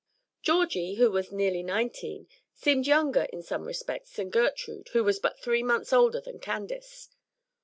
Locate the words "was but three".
5.03-5.61